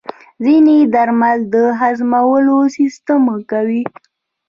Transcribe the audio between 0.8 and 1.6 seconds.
درمل د